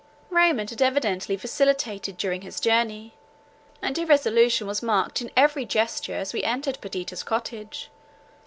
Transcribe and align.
Raymond 0.31 0.71
had 0.71 0.81
evidently 0.81 1.35
vacillated 1.35 2.17
during 2.17 2.41
his 2.41 2.59
journey, 2.59 3.13
and 3.83 3.95
irresolution 3.99 4.65
was 4.65 4.81
marked 4.81 5.21
in 5.21 5.29
every 5.37 5.63
gesture 5.63 6.15
as 6.15 6.33
we 6.33 6.41
entered 6.43 6.81
Perdita's 6.81 7.21
cottage. 7.21 7.91